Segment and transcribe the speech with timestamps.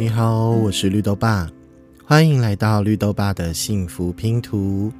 [0.00, 1.46] 你好，我是绿豆爸，
[2.06, 4.90] 欢迎来到绿豆爸的幸福拼图。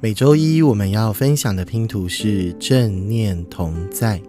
[0.00, 4.20] 每周一我们要分享的拼图是正念同在。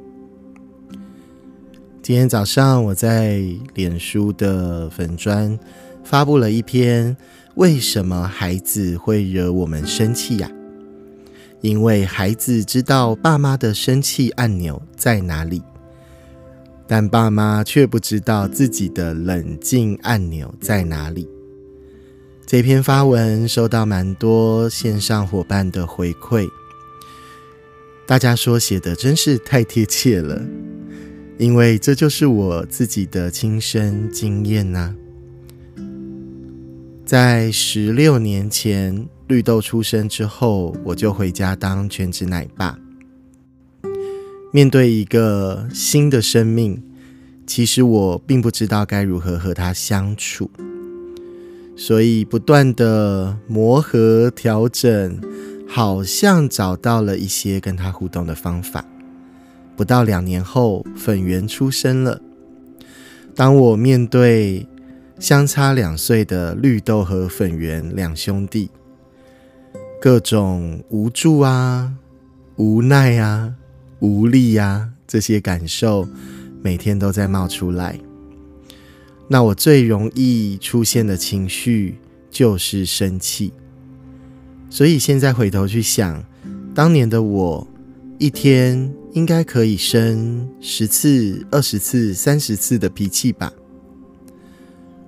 [2.03, 3.41] 今天早上我在
[3.73, 5.57] 脸书的粉砖
[6.03, 7.17] 发布了一篇：
[7.55, 10.47] 为什么孩子会惹我们生气呀？
[11.61, 15.63] 因为孩子知道爸妈的生气按钮在哪里。
[16.87, 21.27] 但爸妈却不知道自己的冷静按钮在哪里。
[22.45, 26.47] 这篇发文收到蛮多线上伙伴的回馈，
[28.05, 30.41] 大家说写的真是太贴切了，
[31.37, 34.95] 因为这就是我自己的亲身经验呐。
[37.05, 42.79] 在十六年前绿豆出生之后，我就回家当全职奶爸。
[44.57, 46.81] 面对一个新的生命，
[47.45, 50.49] 其实我并不知道该如何和他相处，
[51.75, 55.21] 所以不断的磨合调整，
[55.67, 58.83] 好像找到了一些跟他互动的方法。
[59.75, 62.19] 不到两年后，粉圆出生了。
[63.35, 64.65] 当我面对
[65.19, 68.71] 相差两岁的绿豆和粉圆两兄弟，
[70.01, 71.93] 各种无助啊、
[72.55, 73.53] 无奈啊。
[73.99, 76.07] 无力呀，这些感受
[76.61, 77.99] 每天都在冒出来。
[79.27, 81.97] 那我最容易出现的情绪
[82.29, 83.51] 就是生气。
[84.69, 86.23] 所以现在回头去想，
[86.75, 87.67] 当年的我
[88.17, 93.51] 一天应该可以生十次、二十次、三十次的脾气吧。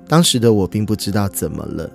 [0.07, 1.91] 当时的我并不知道怎么了。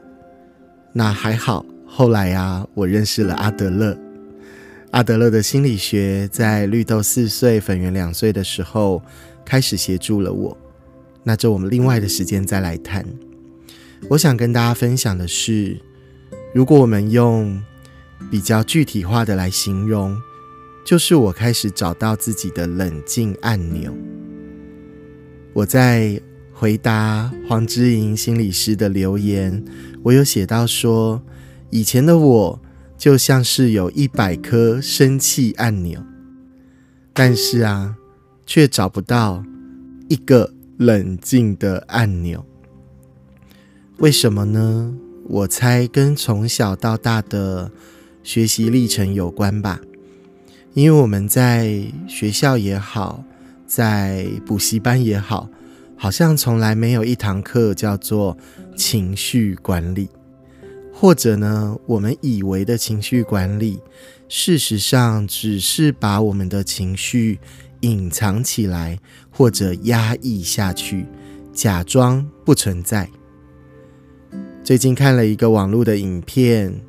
[0.93, 3.99] 那还好，后来呀，我认识了阿德勒。
[4.95, 9.03] 阿德勒的心理学在绿豆四岁、粉圆两岁的时候
[9.45, 10.57] 开始协助了我。
[11.25, 13.05] 那就我们另外的时间再来谈。
[14.09, 15.81] 我想跟大家分享的是，
[16.55, 17.61] 如果我们用
[18.31, 20.17] 比较具体化的来形容，
[20.87, 23.93] 就是我开始找到自己的冷静按钮。
[25.55, 26.21] 我在
[26.53, 29.65] 回答黄之莹心理师的留言，
[30.05, 31.21] 我有写到说，
[31.71, 32.61] 以前的我。
[33.05, 36.03] 就像是有一百颗生气按钮，
[37.13, 37.97] 但是啊，
[38.47, 39.45] 却找不到
[40.09, 42.47] 一个冷静的按钮。
[43.99, 44.95] 为什么呢？
[45.29, 47.71] 我猜跟从小到大的
[48.23, 49.83] 学习历程有关吧。
[50.73, 53.23] 因为我们在学校也好，
[53.67, 55.51] 在补习班也好，
[55.95, 58.39] 好像从来没有一堂课叫做
[58.75, 60.09] 情绪管理。
[60.97, 63.81] 或者呢，我们以为的情绪管理，
[64.29, 67.41] 事实上只是把我们的情绪
[67.81, 71.05] 隐藏起来，或者压抑下去，
[71.53, 73.11] 假装不存在。
[74.63, 76.81] 最近看了一个网络的影片，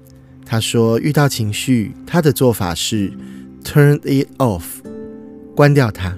[0.45, 3.11] 他说遇到情绪，他的做法是
[3.63, 4.63] turn it off，
[5.55, 6.17] 关掉它。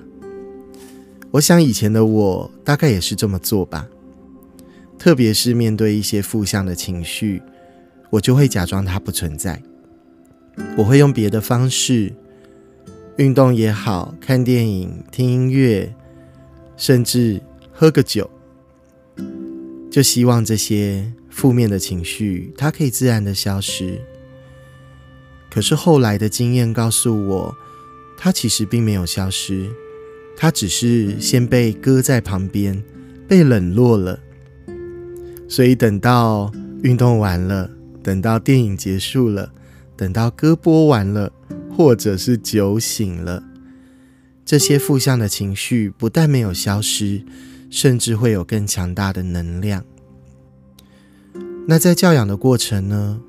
[1.31, 3.87] 我想以前的我大概也是这么做吧，
[4.99, 7.41] 特别是面对一些负向的情绪。
[8.09, 9.61] 我就会假装它不存在，
[10.77, 12.13] 我会用别的方式，
[13.17, 15.93] 运动也好看电影、听音乐，
[16.77, 17.41] 甚至
[17.71, 18.29] 喝个酒，
[19.91, 24.01] 就希望这些负面的情绪它可以自然的消失。
[25.49, 27.55] 可是后来的经验告诉我，
[28.17, 29.69] 它其实并没有消失，
[30.35, 32.83] 它只是先被搁在旁边，
[33.27, 34.19] 被冷落了。
[35.49, 36.51] 所以等到
[36.83, 37.76] 运动完了。
[38.07, 39.51] 等到电影结束了，
[39.97, 41.29] 等到歌播完了，
[41.69, 43.43] 或者是酒醒了，
[44.45, 47.25] 这些负向的情绪不但没有消失，
[47.69, 49.83] 甚至会有更强大的能量。
[51.67, 53.19] 那在教养的过程呢？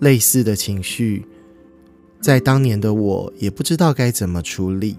[0.00, 1.24] 类似的情绪，
[2.20, 4.96] 在当年的我也不知道该怎么处理，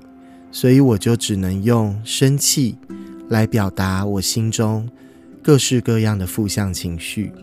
[0.50, 2.78] 所以我就只能用生气
[3.28, 4.90] 来表达我心中
[5.43, 7.34] 各式各样的负向情绪。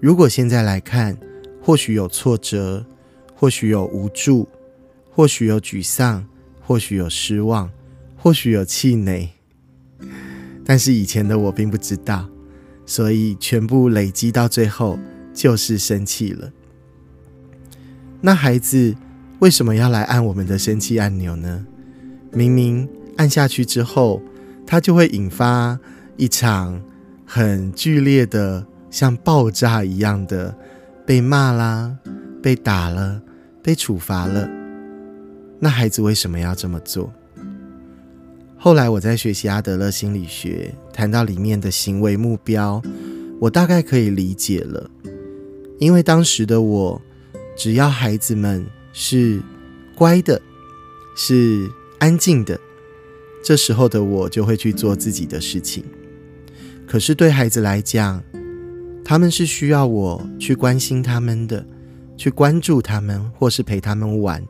[0.00, 1.14] 如果现在来看，
[1.60, 2.86] 或许有挫折，
[3.34, 4.48] 或许有无助，
[5.10, 6.26] 或许有沮丧，
[6.58, 7.70] 或许有失望，
[8.16, 9.28] 或许有气馁。
[10.64, 12.26] 但是以前的我并不知道，
[12.86, 14.98] 所以全部累积到最后
[15.34, 16.50] 就是生气了。
[18.22, 18.96] 那孩子
[19.40, 21.66] 为什么要来按我们的生气按钮呢？
[22.32, 22.88] 明明
[23.18, 24.22] 按下去之后，
[24.66, 25.78] 他就会引发
[26.16, 26.82] 一场
[27.26, 28.66] 很剧烈的。
[28.90, 30.54] 像爆炸一样的
[31.06, 31.96] 被骂啦，
[32.42, 33.22] 被打了，
[33.62, 34.48] 被处罚了。
[35.58, 37.12] 那孩子为什么要这么做？
[38.58, 42.82] 后来我在学习阿德勒心理学，谈到里面的行为目标，
[43.40, 44.90] 我大概可以理解了。
[45.78, 47.00] 因为当时的我，
[47.56, 49.40] 只要孩子们是
[49.94, 50.40] 乖的，
[51.16, 52.60] 是安静的，
[53.42, 55.82] 这时候的我就会去做自己的事情。
[56.86, 58.22] 可是对孩子来讲，
[59.10, 61.66] 他们是需要我去关心他们的，
[62.16, 64.40] 去关注他们，或是陪他们玩。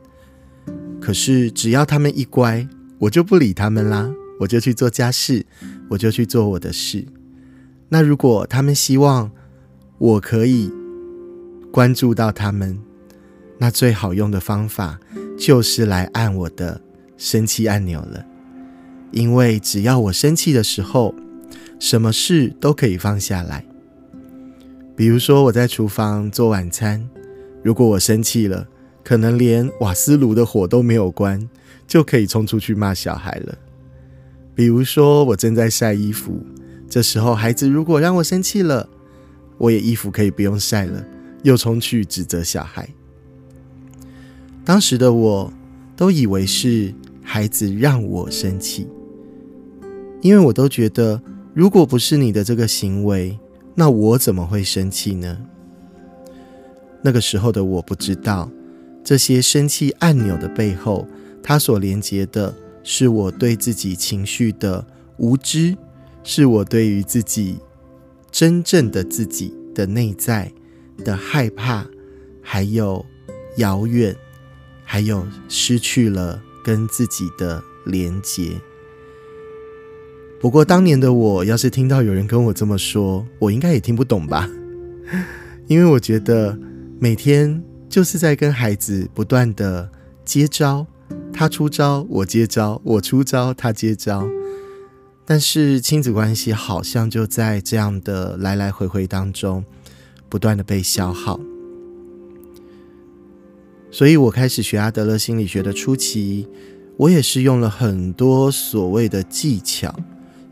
[0.99, 2.67] 可是只要他们一乖，
[2.99, 4.07] 我就不理他们啦，
[4.39, 5.43] 我就去做家事，
[5.89, 7.03] 我就去做我的事。
[7.89, 9.31] 那如果他们希望
[9.97, 10.71] 我可以
[11.71, 12.79] 关注到他们，
[13.57, 14.99] 那最好用的方法
[15.39, 16.79] 就是来按我的
[17.17, 18.23] 生气按钮了。
[19.09, 21.15] 因为只要我生气的时候，
[21.79, 23.65] 什么事都可以放下来。
[25.01, 27.09] 比如说我在厨房做晚餐，
[27.63, 28.67] 如果我生气了。
[29.03, 31.49] 可能连瓦斯炉的火都没有关，
[31.87, 33.57] 就可以冲出去骂小孩了。
[34.53, 36.39] 比如说，我正在晒衣服，
[36.87, 38.87] 这时候孩子如果让我生气了，
[39.57, 41.03] 我也衣服可以不用晒了，
[41.41, 42.87] 又冲去指责小孩。
[44.63, 45.51] 当时的我
[45.95, 46.93] 都以为是
[47.23, 48.87] 孩子让我生气，
[50.21, 51.19] 因为我都觉得，
[51.55, 53.39] 如果不是你的这个行为，
[53.75, 55.37] 那我怎么会生气呢？
[57.01, 58.49] 那个时候的我不知道。
[59.03, 61.07] 这些生气按钮的背后，
[61.41, 64.85] 它所连接的是我对自己情绪的
[65.17, 65.75] 无知，
[66.23, 67.57] 是我对于自己
[68.29, 70.51] 真正的自己的内在
[70.99, 71.83] 的害怕，
[72.43, 73.03] 还有
[73.57, 74.15] 遥远，
[74.83, 78.51] 还有失去了跟自己的连接。
[80.41, 84.49] 不过当年的我，要是听到有人跟我这么说，我应该也听不懂吧？
[85.67, 86.57] 因为我觉得
[86.99, 87.63] 每天。
[87.91, 89.91] 就是在跟孩子不断的
[90.23, 90.87] 接招，
[91.33, 94.25] 他出招，我接招；我出招，他接招。
[95.25, 99.65] 但是亲子关系好像就在这样的来来回回当中，
[100.29, 101.37] 不断的被消耗。
[103.91, 106.47] 所以我开始学阿德勒心理学的初期，
[106.95, 109.93] 我也是用了很多所谓的技巧，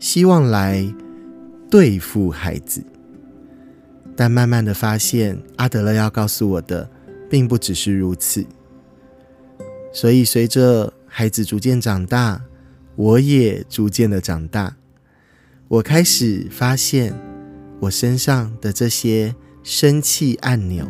[0.00, 0.92] 希望来
[1.70, 2.82] 对付孩子。
[4.16, 6.90] 但慢慢的发现，阿德勒要告诉我的。
[7.30, 8.44] 并不只是如此，
[9.92, 12.42] 所以随着孩子逐渐长大，
[12.96, 14.74] 我也逐渐的长大。
[15.68, 17.14] 我开始发现，
[17.78, 19.32] 我身上的这些
[19.62, 20.88] 生气按钮，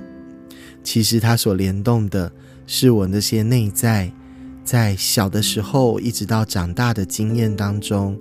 [0.82, 2.32] 其实它所联动的
[2.66, 4.10] 是我那些内在，
[4.64, 8.18] 在小的时候一直到长大的经验当中，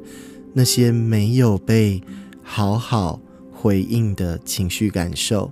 [0.54, 2.01] 那些没有被
[2.44, 5.51] 好好回应的情绪感受。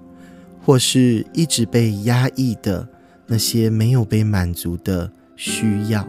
[0.59, 2.85] 或是一直被压抑的
[3.25, 6.05] 那些没有被满足的需要，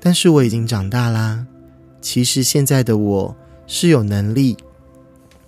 [0.00, 1.46] 但是我已经长大啦。
[2.00, 3.36] 其实现在的我
[3.68, 4.56] 是有能力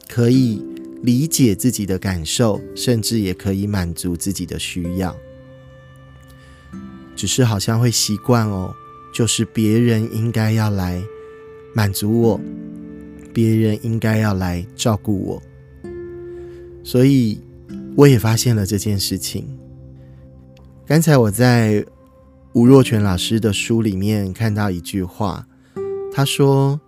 [0.08, 0.62] 可以
[1.02, 5.16] 理解自己的感受，甚至也可以满足自己的需要。
[7.16, 8.72] 只是好像会习惯哦，
[9.12, 11.02] 就是别人应该要来
[11.74, 12.40] 满足我，
[13.32, 15.42] 别人应该要来照顾我。
[16.84, 17.40] 所以，
[17.96, 19.44] 我也发现了这件事情。
[20.86, 21.84] 刚才我在
[22.52, 25.48] 吴若权老师的书里面看到一句话，
[26.12, 26.80] 他说：“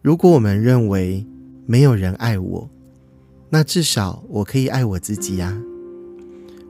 [0.00, 1.26] 如果我们认为
[1.66, 2.70] 没有人爱我，
[3.50, 5.60] 那至少我可以爱我自己呀。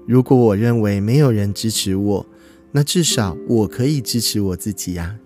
[0.09, 2.27] 如果我认为没有人支持我，
[2.73, 5.17] 那至少我可以支持我自己呀。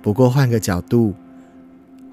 [0.00, 1.12] 不过换个角度，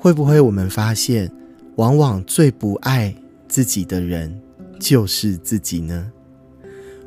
[0.03, 1.31] 会不会我们发现，
[1.77, 3.15] 往往最不爱？”
[3.47, 4.37] 自己的人
[4.79, 6.11] 就是自己呢，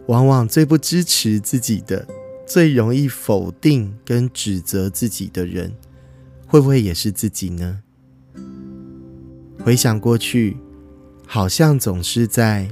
[0.06, 2.06] 往往最不支持自己的、
[2.46, 5.74] 最容易否定跟指责自己的人，
[6.46, 7.82] 会不会也是自己呢？
[9.62, 10.56] 回想过去，
[11.26, 12.66] 好像总是在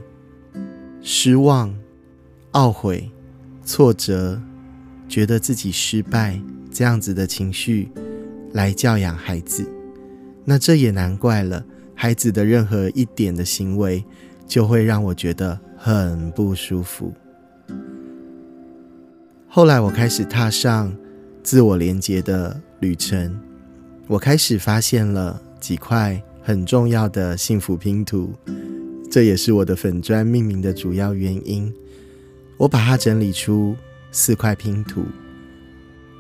[1.03, 1.75] 失望、
[2.53, 3.11] 懊悔、
[3.63, 4.41] 挫折，
[5.07, 6.41] 觉得自己失败
[6.71, 7.91] 这样子的情绪
[8.53, 9.69] 来教养孩子，
[10.45, 11.65] 那这也难怪了。
[11.95, 14.05] 孩子的任何一点的行为，
[14.47, 17.15] 就会让我觉得很不舒服。
[19.49, 20.95] 后来，我开始踏上
[21.43, 23.41] 自我连接的旅程，
[24.09, 28.35] 我开始发现了几块很重要的幸福拼图，
[29.09, 31.73] 这也是我的粉砖命名的主要原因。
[32.59, 33.77] 我把它整理出
[34.11, 35.05] 四块拼图，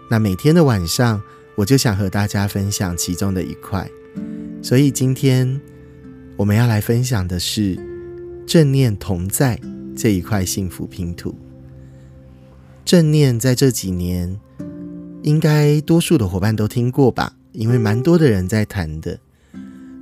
[0.08, 1.20] 那每天的晚上，
[1.56, 3.90] 我就想和大家分享其中的一块。
[4.64, 5.60] 所以今天
[6.38, 7.78] 我们要来分享的是
[8.46, 9.60] 正念同在
[9.94, 11.34] 这一块幸福拼图。
[12.82, 14.40] 正念在这几年
[15.22, 19.18] 应该多数的伙伴都听过吧，因为蛮多的人在谈的。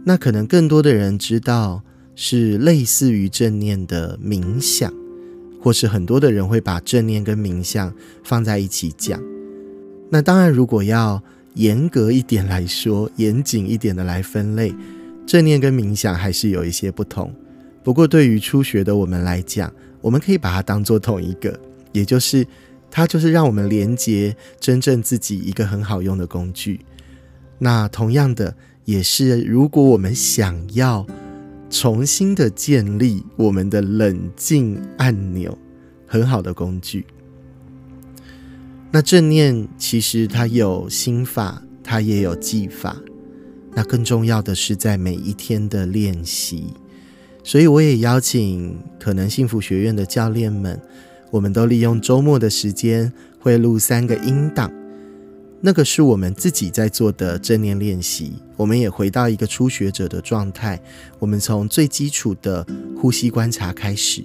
[0.04, 1.82] 那可能更多的人知道
[2.14, 4.94] 是类似于正念的冥想，
[5.60, 7.92] 或是很多的人会把正念跟冥想
[8.22, 9.20] 放在一起讲。
[10.08, 11.20] 那当然，如果要
[11.54, 14.74] 严格一点来说，严谨一点的来分类，
[15.26, 17.32] 正念跟冥想还是有一些不同。
[17.82, 21.58] 不过，对于初学的我们来讲，我们可以把它当做同一个，
[21.92, 22.46] 也就是
[22.90, 26.80] 它就是让我们连接真正自己一个很好用的工具。
[27.58, 28.54] 那同样的，
[28.84, 31.06] 也是如果我们想要
[31.68, 35.56] 重新的建立我们的冷静按钮，
[36.06, 37.04] 很好的工具。
[38.94, 42.94] 那正念其实它有心法，它也有技法。
[43.74, 46.74] 那更重要的是在每一天的练习。
[47.42, 50.78] 所以我也邀请可能幸福学院的教练们，
[51.30, 54.70] 我们都利用周末的时间会录三个音档。
[55.62, 58.34] 那个是我们自己在做的正念练习。
[58.58, 60.78] 我们也回到一个初学者的状态，
[61.18, 64.22] 我们从最基础的呼吸观察开始，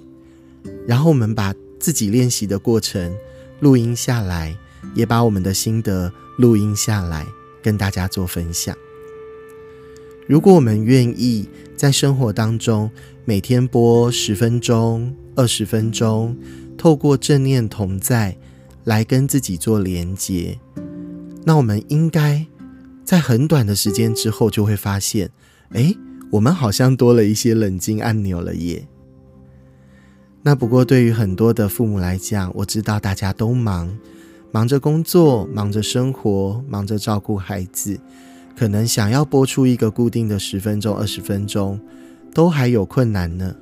[0.86, 3.10] 然后我们把自己练习的过程。
[3.60, 4.56] 录音下来，
[4.94, 7.26] 也把我们的心得录音下来，
[7.62, 8.76] 跟大家做分享。
[10.26, 12.90] 如果我们愿意在生活当中
[13.24, 16.36] 每天播十分钟、二十分钟，
[16.76, 18.36] 透过正念同在
[18.84, 20.58] 来跟自己做连接，
[21.44, 22.46] 那我们应该
[23.04, 25.30] 在很短的时间之后就会发现，
[25.70, 25.94] 哎，
[26.30, 28.86] 我们好像多了一些冷静按钮了耶。
[30.42, 33.98] 那不过，对于很多的父母来讲，我知道大家都忙，
[34.52, 37.98] 忙着工作，忙着生活，忙着照顾孩子，
[38.56, 41.78] 可能想要播出一个固定的十分钟、二十分钟，
[42.32, 43.56] 都还有困难呢。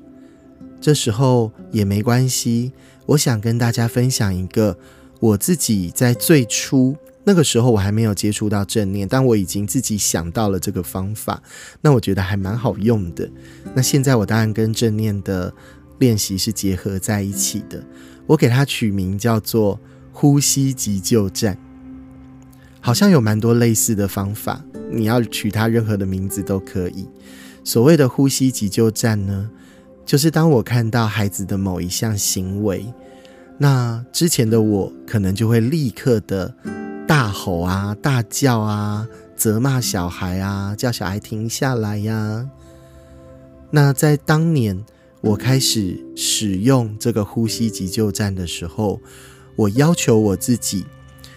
[0.78, 2.72] 这时候也没关系，
[3.06, 4.76] 我想跟大家分享一个
[5.18, 11.42] 我自己在最初那个时候，我还没有接触到正念，但我已经自己想到了这个方法，
[11.80, 13.28] 那我觉得还蛮好用的。
[13.74, 15.52] 那现在我当然跟正念的。
[15.98, 17.82] 练习是结合在一起的，
[18.26, 19.80] 我给它取名叫做
[20.12, 21.56] “呼吸急救站”，
[22.80, 27.08] 好像有蛮多类似的方法，你要取它任何的名字都可以。
[27.64, 29.50] 所谓的呼吸急救站呢，
[30.04, 32.92] 就是当我看到孩子的某一项行为，
[33.56, 36.54] 那之前的我可能就会立刻的
[37.08, 42.50] 大吼啊、大叫啊、责骂小孩啊、叫小孩停下来呀。
[43.70, 44.84] 那在当年。
[45.26, 49.00] 我开始使用这个呼吸急救站的时候，
[49.56, 50.84] 我要求我自己，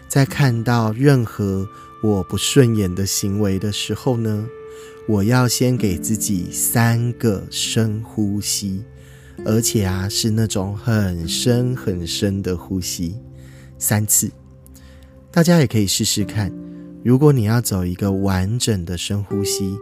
[0.08, 1.68] 在看到任何
[2.04, 4.46] 我不顺眼的行为的时候呢，
[5.08, 8.84] 我要先给自己三个深呼吸，
[9.44, 13.18] 而且啊是那种很深很深的呼吸，
[13.80, 14.30] 三次。
[15.32, 16.54] 大家也可以试试看，
[17.04, 19.76] 如果你要走一个完整的深呼吸，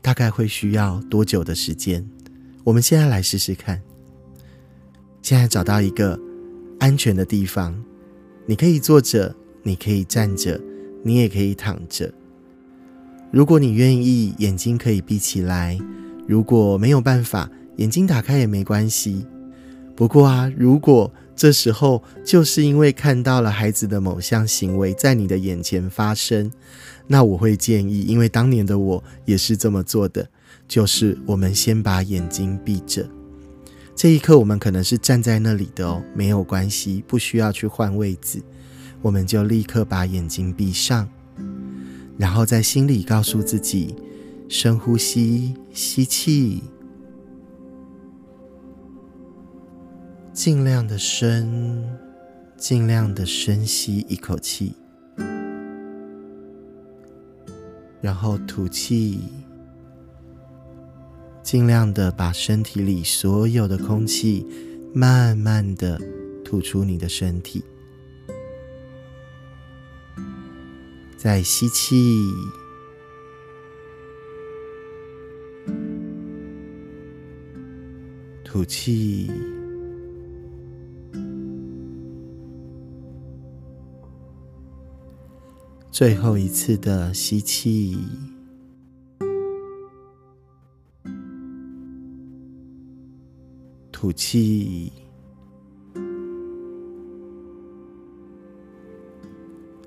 [0.00, 2.08] 大概会需要多久的时间？
[2.66, 3.80] 我们现在来试试看。
[5.22, 6.18] 现在找到一个
[6.80, 7.80] 安全的地方，
[8.44, 9.32] 你可以坐着，
[9.62, 10.60] 你可以站着，
[11.04, 12.12] 你也可以躺着。
[13.30, 15.78] 如果你愿意，眼睛可以闭起来；
[16.26, 19.24] 如果没有办法，眼睛打开也没关系。
[19.94, 26.50] 不过啊，如果这时候就是因为看到了孩子的某项行为在你的眼前发生，
[27.06, 30.28] 那我会建议，因为当年的我也是这么做的。
[30.68, 33.08] 就是我们先把眼睛闭着，
[33.94, 38.42] 这一刻我们可能是站在那里的哦，没有关系，不需要去换位置，
[39.00, 41.08] 我们就立刻把眼睛闭上，
[42.18, 43.94] 然后在心里告诉自己：
[44.48, 46.64] 深呼吸，吸气，
[50.32, 51.88] 尽量的深，
[52.56, 54.74] 尽量的深吸一口气，
[58.00, 59.20] 然后吐气。
[61.46, 64.44] 尽量的把身体里所有的空气
[64.92, 65.96] 慢慢的
[66.44, 67.62] 吐出你的身体，
[71.16, 72.18] 再吸气，
[78.42, 79.30] 吐气，
[85.92, 87.96] 最后一次的吸气。
[93.98, 94.92] 吐气，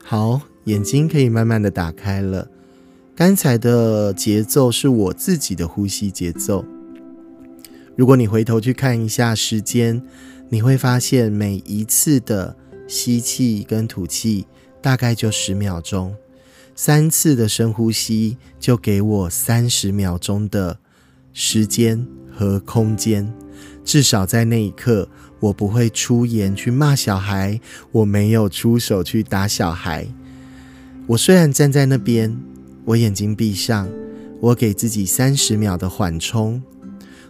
[0.04, 2.50] 好，眼睛可以慢慢的打开了。
[3.16, 6.66] 刚才的节奏是我自己的呼吸节奏。
[7.96, 10.02] 如果你回头去看一下时间，
[10.50, 14.48] 你会发现每一次的吸气跟吐气
[14.82, 16.16] 大概就十秒钟，
[16.74, 20.80] 三次的深呼吸就给我三十秒钟的
[21.32, 23.32] 时间和空间。
[23.84, 25.08] 至少在那一刻，
[25.40, 27.60] 我不会出言去骂小孩，
[27.92, 30.08] 我没有出手去打小孩。
[31.08, 32.38] 我虽然站在那边，
[32.86, 33.90] 我眼睛闭上，
[34.40, 36.62] 我给自己三十秒的缓冲。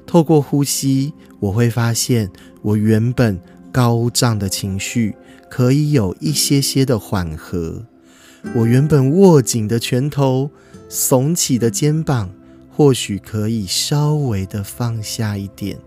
[0.05, 2.29] 透过呼吸，我会发现
[2.61, 3.39] 我原本
[3.71, 5.15] 高涨的情绪
[5.49, 7.85] 可以有一些些的缓和。
[8.55, 10.49] 我原本握紧的拳头、
[10.89, 12.29] 耸起的肩膀，
[12.69, 15.77] 或许可以稍微的放下一点。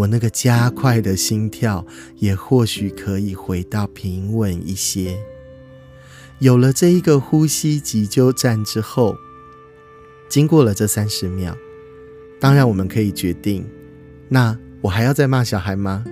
[0.00, 5.18] 我那个加快的心跳，也或许可以回到平稳一些。
[6.38, 9.14] 有了这一个呼吸急救站之后，
[10.26, 11.54] 经过了这三十秒，
[12.40, 13.66] 当然我们可以决定：
[14.30, 16.02] 那我还要再骂小孩吗？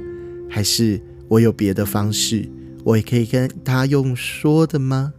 [0.50, 2.47] 还是我有别的方式？
[2.85, 5.14] 我也可以跟他用说的吗？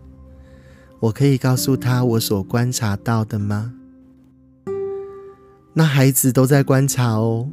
[1.00, 3.74] 我可以告诉他我所观察到的吗？
[5.74, 7.50] 那孩子都在观察哦。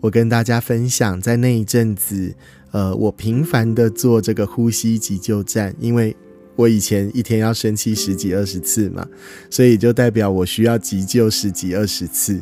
[0.00, 2.34] 我跟大家分享，在那一阵子，
[2.70, 6.16] 呃，我频繁的做这个呼吸急救站，因为
[6.56, 9.06] 我以前一天要生气十几二十次嘛，
[9.50, 12.40] 所以就代表我需要急救十几二十次。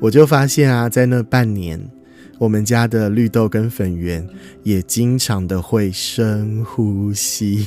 [0.00, 1.90] 我就发现啊，在那半年，
[2.38, 4.24] 我们家的绿豆跟粉圆
[4.62, 7.66] 也经常的会深呼吸，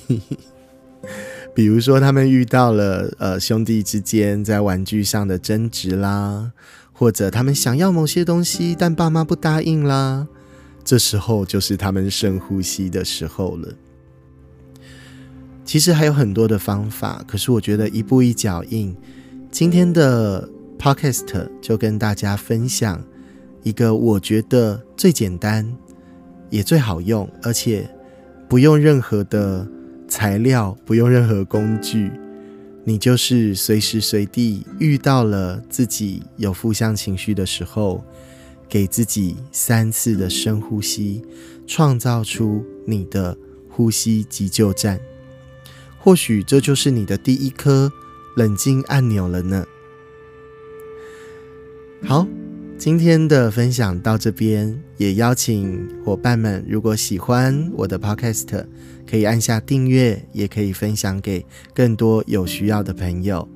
[1.54, 6.54] 比如说他们遇到了呃兄弟之间在玩具上的争执啦。
[6.98, 10.26] 或者他们想要某些东西，但爸妈不答应啦，
[10.82, 13.74] 这时候就是他们深呼吸的时候了。
[15.66, 18.96] 其实还有很多的方法，可是我觉得一步一脚印。
[19.52, 20.48] 今天的
[20.80, 23.04] podcast 就跟大家分享
[23.64, 25.70] 一个我觉得最简单
[26.50, 27.90] 也最好用，而且
[28.48, 29.68] 不用任何的
[30.08, 32.12] 材料，不用任何工具。
[32.88, 38.04] 你就是随时随地遇到了自己有负向情绪的时候，
[38.70, 41.24] 给自己三次的深呼吸，
[41.66, 43.36] 创造出你的
[43.68, 45.00] 呼吸急救站。
[46.00, 47.92] 或许这就是你的第一颗
[48.36, 49.66] 冷静按钮了呢。
[52.06, 52.28] 好。
[52.78, 58.66] 今天的分享到这边，也邀请伙伴们，如果喜欢我的 Podcast，
[59.10, 63.48] 可以按下订阅，也可以分享给更多有需要的朋友。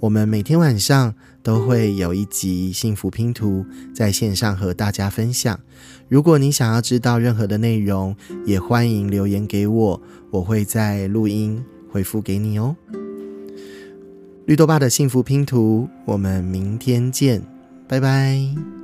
[0.00, 5.58] 我们每天晚上都会有一集幸福拼图在线上和大家分享。
[6.08, 12.76] 如果你想要知道任何的内容，也欢迎留言给我，我会在录音回复给你哦。
[14.44, 17.53] 绿豆爸的幸福拼图，我们明天见。
[17.94, 18.83] 拜拜。